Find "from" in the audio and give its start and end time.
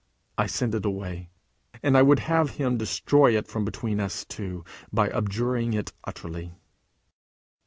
3.47-3.63